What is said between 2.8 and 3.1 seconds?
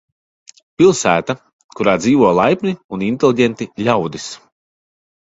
un